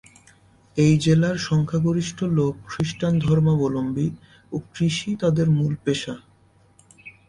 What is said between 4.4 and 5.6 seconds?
ও কৃষি তাঁদের